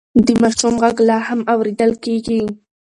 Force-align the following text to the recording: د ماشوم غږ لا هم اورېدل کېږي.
د 0.25 0.27
ماشوم 0.41 0.75
غږ 0.83 0.97
لا 1.09 1.17
هم 1.27 1.39
اورېدل 1.53 1.91
کېږي. 2.03 2.41